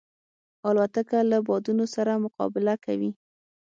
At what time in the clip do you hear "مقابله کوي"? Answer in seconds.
2.25-3.11